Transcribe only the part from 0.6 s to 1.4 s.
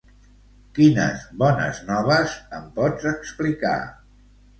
Quines